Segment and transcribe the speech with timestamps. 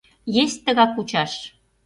[0.41, 1.31] —Есть тыгак кучаш!